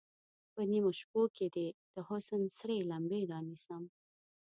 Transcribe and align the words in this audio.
په 0.53 0.61
نیمو 0.71 0.91
شپو 0.99 1.21
کې 1.35 1.47
دې، 1.55 1.67
د 1.93 1.95
حسن 2.07 2.41
سرې 2.57 2.77
لمبې 2.91 3.21
رانیسم 3.31 3.83